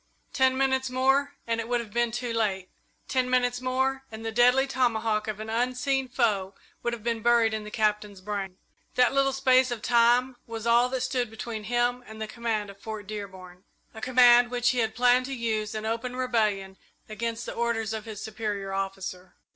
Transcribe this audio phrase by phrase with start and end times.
[0.33, 2.71] Ten minutes more and it would have been too late.
[3.07, 7.53] Ten minutes more and the deadly tomahawk of an unseen foe would have been buried
[7.53, 8.57] in the Captain's brain.
[8.95, 12.79] That little space of time was all that stood between him and the command of
[12.81, 16.77] Fort Dearborn a command which he had planned to use in open rebellion
[17.07, 19.35] against the orders of his superior officer.